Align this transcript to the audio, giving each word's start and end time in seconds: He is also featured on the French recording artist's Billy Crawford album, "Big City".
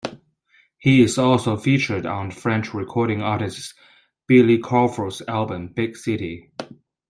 He 0.79 1.03
is 1.03 1.19
also 1.19 1.57
featured 1.57 2.07
on 2.07 2.29
the 2.29 2.35
French 2.35 2.73
recording 2.73 3.21
artist's 3.21 3.75
Billy 4.25 4.57
Crawford 4.57 5.13
album, 5.27 5.67
"Big 5.67 5.95
City". 5.95 6.49